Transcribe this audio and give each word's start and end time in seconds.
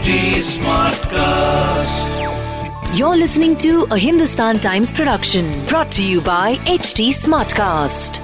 HT 0.00 0.40
Smartcast. 0.56 2.08
You're 2.98 3.18
listening 3.18 3.54
to 3.58 3.86
a 3.90 3.98
Hindustan 3.98 4.58
Times 4.58 4.90
production 4.90 5.66
brought 5.66 5.92
to 5.92 6.02
you 6.02 6.22
by 6.22 6.54
HT 6.64 7.10
Smartcast. 7.10 8.16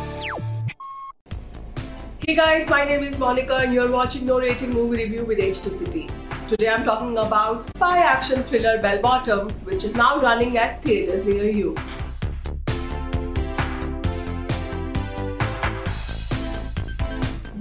Hey 2.27 2.35
guys, 2.35 2.67
my 2.71 2.87
name 2.87 3.05
is 3.05 3.19
Monica 3.19 3.57
and 3.57 3.75
you're 3.75 3.91
watching 3.91 4.25
No 4.25 4.41
Rating 4.41 4.71
Movie 4.73 5.05
Review 5.05 5.27
with 5.27 5.39
HT 5.39 5.69
City. 5.69 6.09
Today 6.49 6.71
I'm 6.71 6.87
talking 6.87 7.19
about 7.19 7.63
spy 7.63 7.99
action 7.99 8.43
thriller 8.43 8.81
Bell 8.81 9.03
Bottom, 9.03 9.51
which 9.65 9.85
is 9.85 9.95
now 9.95 10.19
running 10.19 10.57
at 10.57 10.83
theaters 10.83 11.27
near 11.27 11.51
you. 11.51 11.77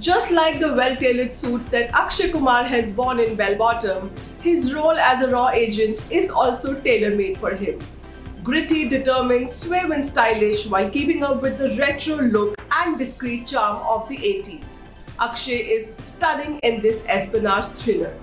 Just 0.06 0.30
like 0.30 0.60
the 0.60 0.72
well 0.72 0.94
tailored 0.94 1.32
suits 1.32 1.68
that 1.70 1.90
Akshay 1.92 2.30
Kumar 2.30 2.62
has 2.62 2.92
worn 2.92 3.18
in 3.18 3.34
Bell 3.34 3.56
Bottom, 3.56 4.08
his 4.40 4.72
role 4.72 4.96
as 4.96 5.20
a 5.20 5.28
raw 5.28 5.48
agent 5.48 6.00
is 6.12 6.30
also 6.30 6.74
tailor 6.74 7.16
made 7.16 7.36
for 7.36 7.50
him. 7.50 7.80
Gritty, 8.44 8.88
determined, 8.88 9.50
suave, 9.50 9.90
and 9.90 10.04
stylish 10.04 10.68
while 10.68 10.88
keeping 10.88 11.24
up 11.24 11.42
with 11.42 11.58
the 11.58 11.76
retro 11.76 12.18
look 12.18 12.54
and 12.70 12.96
discreet 12.96 13.48
charm 13.48 13.82
of 13.94 14.08
the 14.08 14.16
80s. 14.16 14.62
Akshay 15.18 15.58
is 15.78 15.92
stunning 15.98 16.60
in 16.62 16.80
this 16.80 17.04
espionage 17.08 17.64
thriller. 17.80 18.14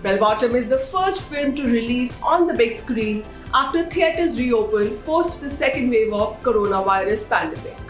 Bell 0.00 0.18
Bottom 0.18 0.54
is 0.54 0.68
the 0.68 0.78
first 0.78 1.22
film 1.22 1.56
to 1.56 1.64
release 1.64 2.16
on 2.22 2.46
the 2.46 2.54
big 2.54 2.72
screen 2.72 3.24
after 3.52 3.84
theaters 3.90 4.38
reopened 4.38 5.04
post 5.04 5.40
the 5.40 5.50
second 5.50 5.90
wave 5.90 6.12
of 6.12 6.40
coronavirus 6.40 7.28
pandemic. 7.28 7.82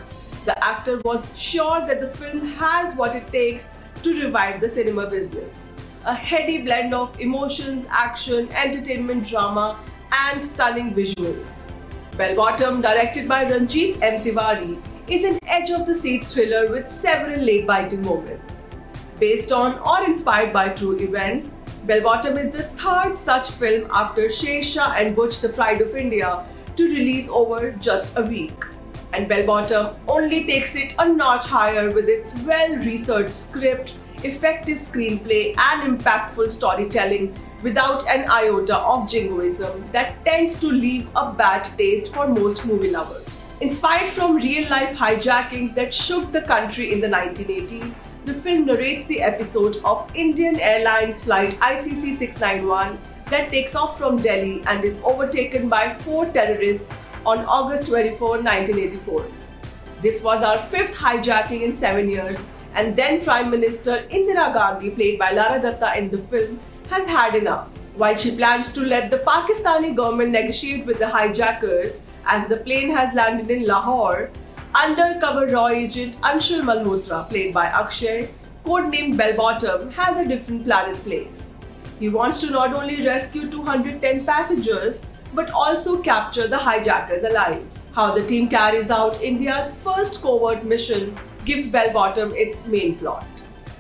The 0.45 0.65
actor 0.65 1.01
was 1.05 1.31
sure 1.39 1.87
that 1.87 2.01
the 2.01 2.09
film 2.09 2.45
has 2.55 2.97
what 2.97 3.15
it 3.15 3.31
takes 3.31 3.75
to 4.03 4.23
revive 4.25 4.61
the 4.61 4.69
cinema 4.69 5.09
business. 5.09 5.73
A 6.05 6.15
heady 6.15 6.63
blend 6.63 6.93
of 6.93 7.19
emotions, 7.21 7.87
action, 7.89 8.49
entertainment 8.51 9.25
drama, 9.25 9.79
and 10.12 10.43
stunning 10.43 10.93
visuals. 10.93 11.71
Bell 12.17 12.34
Bottom, 12.34 12.81
directed 12.81 13.29
by 13.29 13.45
Ranjit 13.45 14.03
M. 14.03 14.25
Tiwari, 14.25 14.83
is 15.07 15.23
an 15.23 15.39
edge 15.47 15.71
of 15.71 15.87
the 15.87 15.95
seat 15.95 16.27
thriller 16.27 16.69
with 16.73 16.91
several 16.91 17.41
late 17.41 17.65
biting 17.65 18.03
moments. 18.03 18.67
Based 19.21 19.53
on 19.53 19.79
or 19.79 20.05
inspired 20.05 20.53
by 20.53 20.71
true 20.71 20.99
events, 20.99 21.55
Bell 21.84 22.03
Bottom 22.03 22.37
is 22.37 22.51
the 22.51 22.65
third 22.83 23.17
such 23.17 23.53
film 23.53 23.89
after 23.93 24.23
Shershaah 24.23 25.01
and 25.01 25.17
Bhuj 25.17 25.41
the 25.41 25.51
Pride 25.51 25.81
of 25.81 25.95
India 25.95 26.45
to 26.77 26.84
release 26.84 27.29
over 27.29 27.71
just 27.71 28.19
a 28.19 28.23
week 28.23 28.72
and 29.13 29.29
Bell 29.29 29.47
Bottom 29.47 29.95
only 30.09 30.45
takes 30.45 30.75
it 30.75 30.95
a 30.99 31.09
notch 31.09 31.47
higher 31.47 31.91
with 31.91 32.09
its 32.09 32.39
well 32.43 32.77
researched 32.77 33.33
script, 33.33 33.95
effective 34.25 34.79
screenplay, 34.79 35.55
and 35.59 35.99
impactful 35.99 36.51
storytelling 36.51 37.35
without 37.63 38.07
an 38.09 38.29
iota 38.29 38.77
of 38.77 39.09
jingoism 39.09 39.85
that 39.93 40.25
tends 40.25 40.59
to 40.59 40.67
leave 40.67 41.09
a 41.15 41.33
bad 41.33 41.65
taste 41.79 42.13
for 42.13 42.27
most 42.27 42.67
movie 42.67 42.91
lovers. 42.91 43.59
Inspired 43.61 44.09
from 44.09 44.37
real 44.37 44.69
life 44.69 44.97
hijackings 44.97 45.75
that 45.75 45.95
shook 45.95 46.33
the 46.33 46.43
country 46.43 46.93
in 46.93 47.01
the 47.01 47.07
1980s, 47.07 47.95
the 48.25 48.35
film 48.35 48.67
narrates 48.67 49.07
the 49.07 49.21
episode 49.21 49.77
of 49.85 50.11
Indian 50.15 50.59
Airlines 50.61 51.23
flight 51.25 51.53
ICC 51.61 52.17
691 52.17 52.99
that 53.27 53.51
takes 53.51 53.75
off 53.75 53.99
from 53.99 54.21
Delhi 54.21 54.63
and 54.67 54.85
is 54.85 55.01
overtaken 55.05 55.69
by 55.69 55.93
four 55.95 56.27
terrorists 56.27 56.97
on 57.25 57.45
August 57.45 57.87
24, 57.87 58.42
1984. 58.42 59.27
This 60.03 60.23
was 60.23 60.42
our 60.42 60.59
fifth 60.59 60.95
hijacking 60.95 61.62
in 61.62 61.75
seven 61.75 62.09
years, 62.09 62.48
and 62.75 62.97
then 62.97 63.23
Prime 63.23 63.51
Minister 63.51 64.05
Indira 64.11 64.53
Gandhi, 64.53 64.91
played 64.91 65.19
by 65.19 65.33
Lara 65.33 65.61
Dutta 65.61 65.97
in 65.97 66.11
the 66.11 66.19
film, 66.19 66.59
has 66.89 67.06
had 67.06 67.34
enough. 67.34 67.78
While 67.97 68.17
she 68.17 68.34
plans 68.37 68.73
to 68.73 68.81
let 68.81 69.11
the 69.11 69.19
Pakistani 69.19 69.95
government 69.95 70.31
negotiate 70.31 70.87
with 70.87 70.98
the 70.98 71.09
hijackers, 71.09 72.03
as 72.27 72.48
the 72.48 72.56
plane 72.56 72.91
has 72.91 73.15
landed 73.15 73.50
in 73.50 73.66
Lahore, 73.66 74.31
undercover 74.75 75.47
raw 75.47 75.69
agent 75.69 76.16
Anshul 76.22 76.62
Malhotra, 76.62 77.28
played 77.28 77.53
by 77.54 77.66
Akshay, 77.66 78.31
codenamed 78.65 79.16
Bell 79.16 79.37
Bottom, 79.37 79.91
has 79.91 80.19
a 80.19 80.27
different 80.27 80.65
plan 80.65 80.91
in 80.91 80.97
place. 81.03 81.54
He 82.00 82.09
wants 82.09 82.41
to 82.41 82.50
not 82.50 82.75
only 82.75 83.06
rescue 83.06 83.49
210 83.49 84.25
passengers, 84.25 85.06
but 85.34 85.50
also 85.50 86.00
capture 86.03 86.47
the 86.48 86.59
hijackers 86.59 87.22
alive. 87.22 87.65
How 87.94 88.12
the 88.12 88.26
team 88.26 88.48
carries 88.48 88.91
out 88.91 89.22
India's 89.22 89.75
first 89.82 90.22
covert 90.22 90.65
mission 90.65 91.19
gives 91.44 91.70
Bell 91.70 91.93
Bottom 91.93 92.32
its 92.34 92.65
main 92.66 92.97
plot. 92.97 93.26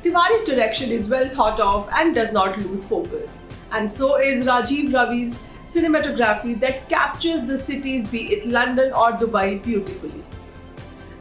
Tiwari's 0.02 0.44
direction 0.44 0.90
is 0.90 1.08
well 1.08 1.28
thought 1.28 1.60
of 1.60 1.88
and 1.92 2.14
does 2.14 2.32
not 2.32 2.58
lose 2.58 2.88
focus. 2.88 3.44
And 3.70 3.90
so 3.90 4.20
is 4.20 4.46
Rajiv 4.46 4.92
Ravi's 4.92 5.38
cinematography 5.68 6.58
that 6.60 6.88
captures 6.88 7.46
the 7.46 7.56
cities, 7.56 8.08
be 8.08 8.32
it 8.32 8.44
London 8.44 8.92
or 8.92 9.12
Dubai, 9.12 9.62
beautifully. 9.62 10.22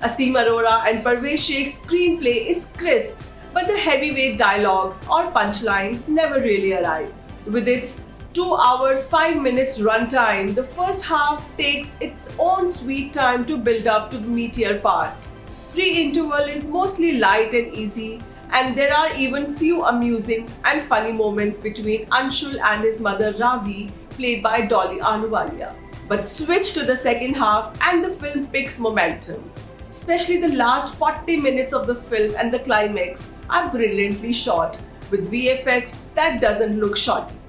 Asim 0.01 0.33
Arora 0.33 0.85
and 0.89 1.03
Parvez 1.03 1.37
Sheikh's 1.37 1.79
screenplay 1.79 2.47
is 2.47 2.71
crisp, 2.77 3.21
but 3.53 3.67
the 3.67 3.77
heavyweight 3.77 4.37
dialogues 4.37 5.07
or 5.07 5.25
punchlines 5.31 6.07
never 6.07 6.39
really 6.39 6.73
arrive. 6.73 7.13
With 7.45 7.67
its 7.67 8.01
2 8.33 8.55
hours 8.55 9.09
5 9.09 9.41
minutes 9.41 9.79
runtime, 9.79 10.55
the 10.55 10.63
first 10.63 11.03
half 11.03 11.45
takes 11.57 11.97
its 11.99 12.29
own 12.39 12.69
sweet 12.71 13.11
time 13.11 13.43
to 13.43 13.57
build 13.57 13.87
up 13.87 14.09
to 14.09 14.17
the 14.17 14.27
meteor 14.27 14.79
part. 14.79 15.27
Pre-interval 15.73 16.47
is 16.47 16.65
mostly 16.65 17.17
light 17.17 17.53
and 17.53 17.73
easy, 17.73 18.21
and 18.53 18.73
there 18.73 18.95
are 18.95 19.13
even 19.17 19.53
few 19.53 19.83
amusing 19.83 20.47
and 20.63 20.81
funny 20.81 21.11
moments 21.11 21.59
between 21.59 22.05
Anshul 22.05 22.57
and 22.61 22.85
his 22.85 23.01
mother 23.01 23.33
Ravi, 23.37 23.91
played 24.11 24.41
by 24.41 24.61
Dolly 24.61 25.01
Ahluwalia. 25.01 25.75
But 26.07 26.25
switch 26.25 26.73
to 26.75 26.85
the 26.85 26.95
second 26.95 27.33
half 27.33 27.77
and 27.81 28.01
the 28.01 28.09
film 28.09 28.47
picks 28.47 28.79
momentum. 28.79 29.43
Especially 29.89 30.37
the 30.37 30.55
last 30.55 30.95
40 30.95 31.35
minutes 31.35 31.73
of 31.73 31.85
the 31.85 31.95
film 31.95 32.33
and 32.37 32.49
the 32.49 32.59
climax 32.59 33.33
are 33.49 33.69
brilliantly 33.69 34.31
shot 34.31 34.81
with 35.09 35.29
VFX 35.29 35.99
that 36.15 36.39
doesn't 36.39 36.79
look 36.79 36.95
shoddy. 36.95 37.40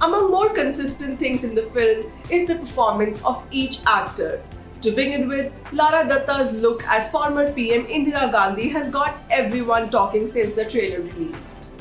Among 0.00 0.30
more 0.30 0.48
consistent 0.50 1.18
things 1.18 1.42
in 1.42 1.56
the 1.56 1.64
film 1.64 2.06
is 2.30 2.46
the 2.46 2.54
performance 2.54 3.24
of 3.24 3.44
each 3.50 3.80
actor. 3.84 4.40
To 4.82 4.92
begin 4.92 5.26
with, 5.26 5.52
Lara 5.72 6.06
Dutta's 6.06 6.52
look 6.54 6.86
as 6.86 7.10
former 7.10 7.52
PM 7.52 7.84
Indira 7.86 8.30
Gandhi 8.30 8.68
has 8.68 8.90
got 8.90 9.18
everyone 9.28 9.90
talking 9.90 10.28
since 10.28 10.54
the 10.54 10.64
trailer 10.64 11.00
released. 11.00 11.72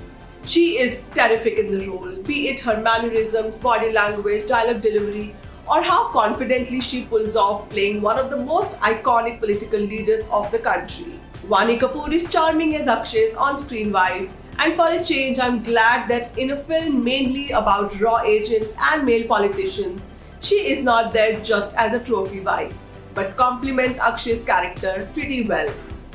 She 0.45 0.79
is 0.79 1.03
terrific 1.13 1.59
in 1.59 1.78
the 1.78 1.88
role, 1.88 2.16
be 2.23 2.47
it 2.47 2.59
her 2.61 2.81
mannerisms, 2.81 3.59
body 3.59 3.91
language, 3.91 4.47
dialogue 4.47 4.81
delivery, 4.81 5.35
or 5.69 5.84
how 5.84 6.07
confidently 6.07 6.81
she 6.81 7.05
pulls 7.05 7.35
off 7.35 7.69
playing 7.69 8.01
one 8.01 8.17
of 8.17 8.31
the 8.31 8.38
most 8.38 8.79
iconic 8.79 9.39
political 9.39 9.79
leaders 9.79 10.28
of 10.29 10.49
the 10.49 10.57
country. 10.57 11.19
Vaani 11.44 11.79
Kapoor 11.79 12.11
is 12.11 12.28
charming 12.31 12.75
as 12.78 12.88
Akshay's 12.88 13.35
on 13.35 13.59
screen 13.59 13.91
wife, 13.91 14.34
and 14.59 14.75
for 14.75 14.88
a 14.90 15.03
change, 15.03 15.40
I'm 15.40 15.62
glad 15.62 16.07
that 16.09 16.35
in 16.38 16.51
a 16.51 16.57
film 16.57 17.03
mainly 17.03 17.51
about 17.51 18.00
raw 18.01 18.22
agents 18.22 18.73
and 18.91 19.06
male 19.06 19.28
politicians, 19.28 20.09
she 20.41 20.68
is 20.72 20.84
not 20.84 21.13
there 21.13 21.40
just 21.41 21.75
as 21.78 21.94
a 21.94 22.03
trophy 22.03 22.40
wife, 22.40 22.73
but 23.13 23.38
complements 23.38 24.00
Akshay's 24.00 24.44
character 24.44 25.07
pretty 25.13 25.44
well. 25.44 25.72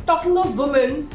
Talking 0.06 0.36
of 0.36 0.58
women, 0.58 1.08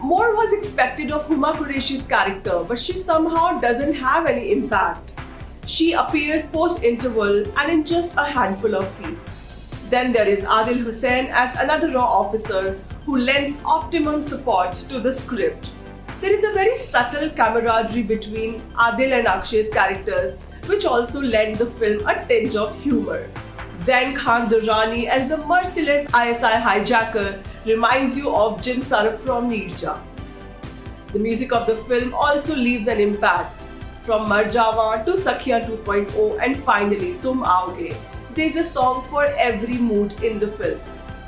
more 0.00 0.34
was 0.34 0.54
expected 0.54 1.12
of 1.12 1.26
Huma 1.26 1.54
Qureshi's 1.54 2.06
character, 2.06 2.64
but 2.66 2.78
she 2.78 2.94
somehow 2.94 3.58
doesn't 3.60 3.92
have 3.92 4.26
any 4.26 4.50
impact. 4.50 5.20
She 5.66 5.92
appears 5.92 6.46
post 6.46 6.82
interval 6.82 7.44
and 7.58 7.70
in 7.70 7.84
just 7.84 8.16
a 8.16 8.24
handful 8.24 8.74
of 8.74 8.88
scenes. 8.88 9.60
Then 9.90 10.12
there 10.12 10.28
is 10.28 10.44
Adil 10.44 10.78
Hussain 10.78 11.26
as 11.32 11.54
another 11.58 11.92
raw 11.92 12.06
officer 12.06 12.78
who 13.04 13.18
lends 13.18 13.58
optimum 13.66 14.22
support 14.22 14.72
to 14.72 14.98
the 14.98 15.12
script 15.12 15.74
there 16.20 16.34
is 16.34 16.44
a 16.44 16.52
very 16.52 16.76
subtle 16.76 17.30
camaraderie 17.30 18.02
between 18.02 18.60
Adil 18.86 19.18
and 19.18 19.26
Akshay's 19.26 19.70
characters, 19.70 20.36
which 20.66 20.84
also 20.84 21.22
lend 21.22 21.56
the 21.56 21.64
film 21.64 22.06
a 22.06 22.26
tinge 22.26 22.56
of 22.56 22.78
humor. 22.82 23.26
Zain 23.84 24.14
Khan 24.14 24.48
Durrani 24.50 25.06
as 25.06 25.30
the 25.30 25.38
merciless 25.38 26.06
ISI 26.08 26.58
hijacker 26.66 27.42
reminds 27.64 28.18
you 28.18 28.34
of 28.34 28.60
Jim 28.60 28.80
Sarbh 28.80 29.18
from 29.18 29.50
Neerja. 29.50 29.98
The 31.14 31.18
music 31.18 31.52
of 31.52 31.66
the 31.66 31.76
film 31.76 32.12
also 32.12 32.54
leaves 32.54 32.86
an 32.86 33.00
impact. 33.00 33.70
From 34.02 34.28
Marjaawaan 34.28 35.06
to 35.06 35.12
Sakhiyan 35.12 35.66
2.0 35.84 36.38
and 36.42 36.56
finally 36.56 37.14
Tum 37.22 37.42
Aaoge, 37.44 37.96
there's 38.34 38.56
a 38.56 38.64
song 38.64 39.02
for 39.04 39.24
every 39.24 39.78
mood 39.78 40.22
in 40.22 40.38
the 40.38 40.48
film. 40.48 40.78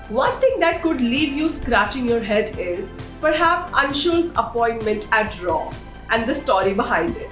One 0.09 0.38
thing 0.41 0.61
that 0.61 0.83
could 0.83 1.00
leave 1.00 1.33
you 1.33 1.49
scratching 1.49 2.06
your 2.06 2.21
head 2.23 2.59
is 2.59 2.93
perhaps 3.23 3.71
Anshul's 3.71 4.33
appointment 4.37 5.09
at 5.13 5.41
Raw 5.41 5.73
and 6.11 6.27
the 6.27 6.35
story 6.35 6.75
behind 6.75 7.17
it. 7.17 7.31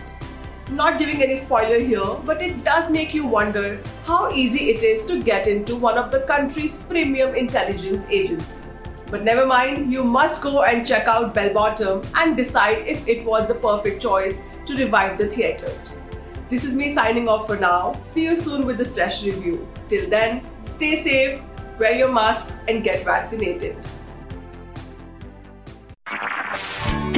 Not 0.70 1.00
giving 1.00 1.20
any 1.20 1.34
spoiler 1.34 1.80
here, 1.80 2.14
but 2.24 2.40
it 2.40 2.62
does 2.62 2.92
make 2.92 3.12
you 3.12 3.26
wonder 3.26 3.80
how 4.04 4.30
easy 4.30 4.70
it 4.70 4.84
is 4.84 5.04
to 5.06 5.20
get 5.20 5.48
into 5.48 5.74
one 5.74 5.98
of 5.98 6.12
the 6.12 6.20
country's 6.20 6.80
premium 6.84 7.34
intelligence 7.34 8.08
agencies. 8.08 8.62
But 9.10 9.24
never 9.24 9.44
mind, 9.44 9.92
you 9.92 10.04
must 10.04 10.44
go 10.44 10.62
and 10.62 10.86
check 10.86 11.08
out 11.08 11.34
Bell 11.34 12.04
and 12.14 12.36
decide 12.36 12.86
if 12.86 13.08
it 13.08 13.24
was 13.24 13.48
the 13.48 13.56
perfect 13.56 14.00
choice 14.00 14.42
to 14.66 14.76
revive 14.76 15.18
the 15.18 15.26
theatres. 15.26 16.06
This 16.48 16.62
is 16.64 16.76
me 16.76 16.88
signing 16.94 17.28
off 17.28 17.48
for 17.48 17.56
now. 17.56 17.98
See 18.00 18.22
you 18.22 18.36
soon 18.36 18.64
with 18.64 18.80
a 18.80 18.84
fresh 18.84 19.24
review. 19.24 19.66
Till 19.88 20.08
then, 20.08 20.42
stay 20.64 21.02
safe, 21.02 21.42
wear 21.80 21.96
your 21.96 22.12
masks, 22.12 22.58
and 22.68 22.84
get 22.84 23.04
vaccinated. 23.04 23.76